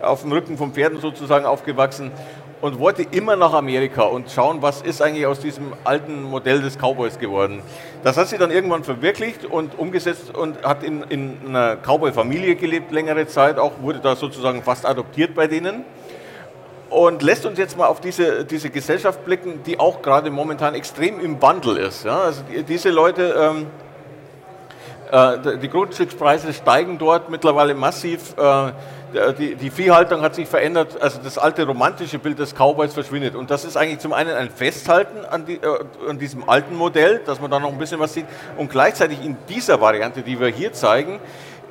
auf 0.00 0.22
dem 0.22 0.32
Rücken 0.32 0.56
von 0.56 0.72
Pferden 0.72 1.00
sozusagen 1.00 1.44
aufgewachsen 1.44 2.12
und 2.60 2.78
wollte 2.78 3.02
immer 3.02 3.36
nach 3.36 3.52
Amerika 3.52 4.02
und 4.02 4.30
schauen, 4.30 4.62
was 4.62 4.82
ist 4.82 5.00
eigentlich 5.00 5.26
aus 5.26 5.40
diesem 5.40 5.72
alten 5.84 6.22
Modell 6.22 6.60
des 6.60 6.76
Cowboys 6.76 7.18
geworden. 7.18 7.62
Das 8.02 8.16
hat 8.16 8.28
sie 8.28 8.38
dann 8.38 8.50
irgendwann 8.50 8.84
verwirklicht 8.84 9.44
und 9.44 9.78
umgesetzt 9.78 10.34
und 10.34 10.62
hat 10.64 10.82
in, 10.82 11.02
in 11.02 11.38
einer 11.48 11.76
Cowboy-Familie 11.76 12.56
gelebt, 12.56 12.90
längere 12.90 13.26
Zeit 13.26 13.58
auch, 13.58 13.72
wurde 13.80 14.00
da 14.00 14.16
sozusagen 14.16 14.62
fast 14.62 14.86
adoptiert 14.86 15.34
bei 15.34 15.46
denen 15.46 15.84
und 16.90 17.22
lässt 17.22 17.44
uns 17.46 17.58
jetzt 17.58 17.76
mal 17.76 17.86
auf 17.86 18.00
diese, 18.00 18.44
diese 18.44 18.70
Gesellschaft 18.70 19.24
blicken, 19.24 19.62
die 19.64 19.78
auch 19.78 20.02
gerade 20.02 20.30
momentan 20.30 20.74
extrem 20.74 21.20
im 21.20 21.40
Wandel 21.40 21.76
ist. 21.76 22.04
Ja? 22.04 22.22
Also 22.22 22.42
die, 22.42 22.62
diese 22.62 22.90
Leute, 22.90 23.34
ähm, 23.38 23.66
äh, 25.10 25.58
die 25.58 25.68
Grundstückspreise 25.68 26.52
steigen 26.52 26.98
dort 26.98 27.30
mittlerweile 27.30 27.74
massiv. 27.74 28.34
Äh, 29.14 29.32
die, 29.34 29.70
Viehhaltung 29.70 30.20
hat 30.20 30.34
sich 30.34 30.48
verändert, 30.48 31.00
also 31.00 31.20
das 31.22 31.38
alte 31.38 31.66
romantische 31.66 32.18
Bild 32.18 32.38
des 32.38 32.54
Cowboys 32.54 32.92
verschwindet. 32.92 33.34
Und 33.34 33.50
das 33.50 33.64
ist 33.64 33.76
eigentlich 33.76 34.00
zum 34.00 34.12
einen 34.12 34.34
ein 34.36 34.50
Festhalten 34.50 35.24
an, 35.24 35.46
die, 35.46 35.54
äh, 35.54 36.08
an 36.08 36.18
diesem 36.18 36.48
alten 36.48 36.74
Modell, 36.74 37.20
dass 37.24 37.40
man 37.40 37.50
da 37.50 37.58
noch 37.58 37.72
ein 37.72 37.78
bisschen 37.78 38.00
was 38.00 38.14
sieht. 38.14 38.26
Und 38.56 38.70
gleichzeitig 38.70 39.24
in 39.24 39.36
dieser 39.48 39.80
Variante, 39.80 40.22
die 40.22 40.38
wir 40.38 40.48
hier 40.48 40.72
zeigen, 40.72 41.20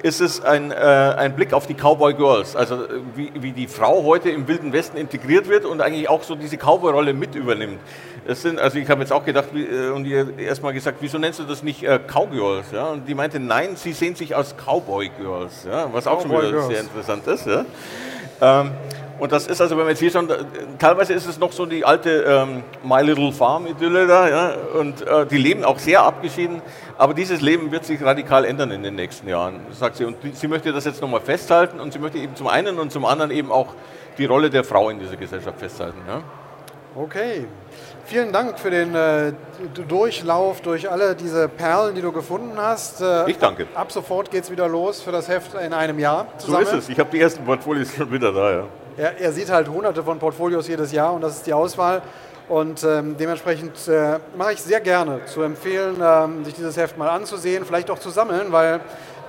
ist 0.04 0.22
es 0.22 0.42
ein, 0.44 0.72
äh, 0.72 0.76
ein 0.76 1.36
Blick 1.36 1.54
auf 1.54 1.68
die 1.68 1.74
Cowboy 1.74 2.14
Girls, 2.14 2.56
also 2.56 2.86
äh, 2.86 2.88
wie, 3.16 3.32
wie 3.36 3.52
die 3.52 3.68
Frau 3.68 4.04
heute 4.04 4.30
im 4.30 4.48
Wilden 4.48 4.74
Westen 4.74 4.98
integriert 4.98 5.50
wird 5.50 5.66
und 5.66 5.82
eigentlich 5.82 6.10
auch 6.10 6.24
so 6.24 6.36
diese 6.36 6.58
Cowboy-Rolle 6.58 7.14
mit 7.14 7.36
übernimmt. 7.36 7.80
Das 8.26 8.42
sind, 8.42 8.60
also 8.60 8.78
ich 8.78 8.90
habe 8.90 9.02
jetzt 9.02 9.12
auch 9.12 9.26
gedacht 9.26 9.48
wie, 9.54 9.64
äh, 9.64 9.90
und 9.90 10.06
ihr 10.06 10.38
erstmal 10.38 10.74
gesagt, 10.74 10.98
wieso 11.02 11.18
nennst 11.18 11.40
du 11.40 11.44
das 11.44 11.64
nicht 11.64 11.84
äh, 11.84 12.00
Cowgirls? 12.00 12.72
Ja? 12.72 12.88
Und 12.88 13.08
die 13.08 13.16
meinte, 13.16 13.40
nein, 13.40 13.76
sie 13.76 13.94
sehen 13.94 14.16
sich 14.16 14.36
als 14.36 14.56
Cowboy 14.56 15.10
Girls, 15.18 15.66
ja? 15.68 15.90
was 15.92 16.08
auch 16.08 16.24
Cowboy 16.24 16.42
schon 16.42 16.42
wieder 16.42 16.52
Girls. 16.52 16.68
sehr 16.68 16.80
interessant 16.82 17.28
ist. 17.28 17.48
Ja? 17.48 17.66
Ähm, 18.42 18.72
und 19.20 19.32
das 19.32 19.48
ist 19.48 19.60
also, 19.62 19.76
wenn 19.76 19.86
man 19.86 19.90
jetzt 19.90 20.00
hier 20.00 20.12
schon, 20.12 20.30
teilweise 20.78 21.14
ist 21.14 21.26
es 21.26 21.40
noch 21.40 21.52
so 21.52 21.66
die 21.66 21.84
alte 21.84 22.24
ähm, 22.24 22.64
My 22.84 23.02
Little 23.02 23.32
Farm-Idylle 23.32 24.06
da, 24.06 24.30
ja, 24.30 24.54
und 24.80 25.02
äh, 25.08 25.26
die 25.26 25.38
leben 25.38 25.64
auch 25.64 25.80
sehr 25.80 26.04
abgeschieden, 26.04 26.62
aber 27.00 27.16
dieses 27.16 27.42
Leben 27.42 27.72
wird 27.72 27.84
sich 27.84 28.04
radikal 28.04 28.46
ändern 28.46 28.70
in 28.70 28.84
den 28.84 28.94
nächsten 28.94 29.28
Jahren, 29.28 29.62
sagt 29.72 29.96
sie. 29.96 30.06
Und 30.06 30.18
die, 30.24 30.32
sie 30.32 30.48
möchte 30.48 30.72
das 30.72 30.86
jetzt 30.86 31.02
nochmal 31.02 31.22
festhalten 31.22 31.80
und 31.80 31.94
sie 31.94 32.00
möchte 32.00 32.20
eben 32.20 32.36
zum 32.36 32.48
einen 32.48 32.78
und 32.78 32.92
zum 32.92 33.06
anderen 33.06 33.32
eben 33.32 33.52
auch 33.52 33.74
die 34.20 34.26
Rolle 34.26 34.52
der 34.52 34.64
Frau 34.64 34.90
in 34.90 35.00
dieser 35.00 35.16
Gesellschaft 35.16 35.60
festhalten. 35.60 36.00
Ja. 36.08 36.22
Okay. 36.96 37.46
Vielen 38.08 38.32
Dank 38.32 38.58
für 38.58 38.70
den 38.70 38.96
äh, 38.96 39.34
Durchlauf 39.86 40.62
durch 40.62 40.90
alle 40.90 41.14
diese 41.14 41.50
Perlen, 41.50 41.94
die 41.94 42.02
du 42.02 42.14
gefunden 42.14 42.54
hast. 42.56 43.02
Äh, 43.02 43.30
ich 43.30 43.38
danke. 43.38 43.68
Ab 43.76 43.92
sofort 43.92 44.32
geht 44.32 44.46
es 44.46 44.50
wieder 44.50 44.70
los 44.70 45.02
für 45.02 45.12
das 45.12 45.28
Heft 45.28 45.56
in 45.56 45.74
einem 45.74 46.00
Jahr. 46.00 46.26
Zusammen. 46.38 46.66
So 46.66 46.78
ist 46.78 46.84
es. 46.84 46.90
Ich 46.90 46.98
habe 47.00 47.10
die 47.12 47.20
ersten 47.20 47.44
Portfolios 47.44 47.94
schon 47.94 48.10
wieder 48.10 48.32
da. 48.32 48.52
Ja. 48.52 48.64
Er, 48.96 49.20
er, 49.20 49.34
sieht 49.34 49.50
halt 49.50 49.68
hunderte 49.68 50.02
von 50.04 50.20
Portfolios 50.20 50.70
jedes 50.70 50.94
Jahr 50.94 51.12
und 51.12 51.20
das 51.20 51.36
ist 51.36 51.48
die 51.48 51.52
Auswahl. 51.52 52.02
Und 52.48 52.82
ähm, 52.86 53.18
dementsprechend 53.20 53.74
äh, 53.90 54.20
mache 54.38 54.54
ich 54.54 54.62
sehr 54.62 54.80
gerne 54.80 55.26
zu 55.26 55.42
empfehlen, 55.42 55.98
ähm, 56.02 56.46
sich 56.46 56.54
dieses 56.54 56.78
Heft 56.78 56.98
mal 56.98 57.10
anzusehen, 57.10 57.66
vielleicht 57.66 57.92
auch 57.92 58.00
zu 58.00 58.10
sammeln, 58.10 58.54
weil 58.54 58.80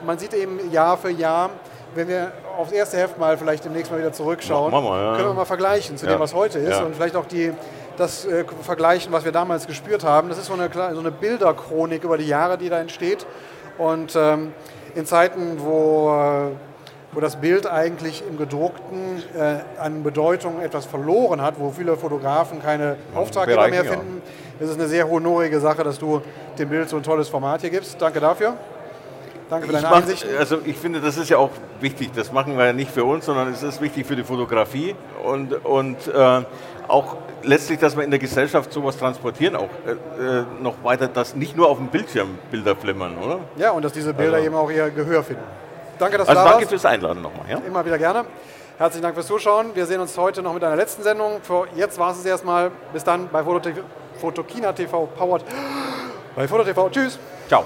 man 0.06 0.20
sieht 0.20 0.34
eben 0.34 0.70
Jahr 0.70 0.96
für 0.96 1.10
Jahr, 1.10 1.50
wenn 1.96 2.06
wir 2.06 2.30
aufs 2.56 2.70
erste 2.70 2.96
Heft 2.96 3.18
mal 3.18 3.36
vielleicht 3.36 3.64
demnächst 3.64 3.90
mal 3.90 3.98
wieder 3.98 4.12
zurückschauen, 4.12 4.70
mal, 4.70 5.02
ja. 5.02 5.16
können 5.16 5.30
wir 5.30 5.34
mal 5.34 5.46
vergleichen 5.46 5.96
zu 5.96 6.06
ja. 6.06 6.12
dem, 6.12 6.20
was 6.20 6.32
heute 6.32 6.60
ist 6.60 6.78
ja. 6.78 6.84
und 6.84 6.94
vielleicht 6.94 7.16
auch 7.16 7.26
die, 7.26 7.52
das 7.98 8.24
äh, 8.24 8.44
vergleichen, 8.62 9.12
was 9.12 9.24
wir 9.24 9.32
damals 9.32 9.66
gespürt 9.66 10.04
haben. 10.04 10.28
Das 10.28 10.38
ist 10.38 10.46
so 10.46 10.54
eine, 10.54 10.70
so 10.72 11.00
eine 11.00 11.10
Bilderchronik 11.10 12.04
über 12.04 12.16
die 12.16 12.26
Jahre, 12.26 12.56
die 12.56 12.68
da 12.68 12.80
entsteht. 12.80 13.26
Und 13.76 14.16
ähm, 14.16 14.52
in 14.94 15.04
Zeiten, 15.06 15.58
wo 15.58 16.10
äh, 16.10 16.56
wo 17.12 17.20
das 17.20 17.36
Bild 17.36 17.66
eigentlich 17.66 18.22
im 18.28 18.36
gedruckten 18.36 19.22
äh, 19.34 19.80
an 19.80 20.02
Bedeutung 20.02 20.60
etwas 20.60 20.86
verloren 20.86 21.40
hat, 21.40 21.58
wo 21.58 21.70
viele 21.70 21.96
Fotografen 21.96 22.62
keine 22.62 22.96
Auftraggeber 23.14 23.68
mehr 23.68 23.84
finden. 23.84 24.22
Es 24.60 24.68
ist 24.68 24.78
eine 24.78 24.88
sehr 24.88 25.08
honorige 25.08 25.58
Sache, 25.60 25.84
dass 25.84 25.98
du 25.98 26.20
dem 26.58 26.68
Bild 26.68 26.88
so 26.88 26.96
ein 26.96 27.02
tolles 27.02 27.28
Format 27.28 27.62
hier 27.62 27.70
gibst. 27.70 28.00
Danke 28.00 28.20
dafür. 28.20 28.54
Danke 29.50 29.66
für 29.66 29.72
deine 29.72 29.88
mach, 29.88 29.96
Einsichten. 29.96 30.30
Also 30.38 30.58
ich 30.64 30.76
finde, 30.76 31.00
das 31.00 31.16
ist 31.16 31.30
ja 31.30 31.38
auch 31.38 31.50
wichtig. 31.80 32.10
Das 32.14 32.32
machen 32.32 32.58
wir 32.58 32.66
ja 32.66 32.72
nicht 32.72 32.90
für 32.90 33.04
uns, 33.04 33.26
sondern 33.26 33.52
es 33.52 33.62
ist 33.62 33.80
wichtig 33.80 34.06
für 34.06 34.16
die 34.16 34.24
Fotografie 34.24 34.94
und, 35.24 35.52
und 35.64 36.06
äh, 36.06 36.42
auch 36.88 37.16
letztlich, 37.42 37.78
dass 37.78 37.96
wir 37.96 38.04
in 38.04 38.10
der 38.10 38.18
Gesellschaft 38.18 38.72
sowas 38.72 38.98
transportieren, 38.98 39.56
auch 39.56 39.68
äh, 39.86 40.40
äh 40.40 40.44
noch 40.60 40.82
weiter, 40.82 41.08
dass 41.08 41.34
nicht 41.34 41.56
nur 41.56 41.68
auf 41.68 41.78
dem 41.78 41.88
Bildschirm 41.88 42.38
Bilder 42.50 42.76
flimmern, 42.76 43.16
oder? 43.18 43.40
Ja, 43.56 43.70
und 43.70 43.84
dass 43.84 43.92
diese 43.92 44.12
Bilder 44.12 44.34
also. 44.34 44.46
eben 44.46 44.54
auch 44.54 44.70
ihr 44.70 44.90
Gehör 44.90 45.22
finden. 45.22 45.42
Danke, 45.98 46.18
dass 46.18 46.28
also 46.28 46.40
du 46.40 46.44
da 46.44 46.50
danke 46.50 46.64
warst. 46.64 46.70
fürs 46.70 46.84
Einladen 46.84 47.22
nochmal. 47.22 47.44
Ja? 47.48 47.58
Immer 47.66 47.84
wieder 47.84 47.98
gerne. 47.98 48.24
Herzlichen 48.78 49.02
Dank 49.02 49.14
fürs 49.14 49.26
Zuschauen. 49.26 49.74
Wir 49.74 49.86
sehen 49.86 50.00
uns 50.00 50.16
heute 50.16 50.42
noch 50.42 50.54
mit 50.54 50.62
einer 50.62 50.76
letzten 50.76 51.02
Sendung. 51.02 51.40
Für 51.42 51.66
jetzt 51.74 51.98
war 51.98 52.12
es 52.12 52.24
erstmal. 52.24 52.70
Bis 52.92 53.02
dann 53.02 53.28
bei 53.28 53.42
Fotokina 54.20 54.72
TV 54.72 55.06
powered 55.06 55.44
bei 56.36 56.46
Foto 56.46 56.62
TV. 56.62 56.88
Tschüss. 56.90 57.18
Ciao. 57.48 57.64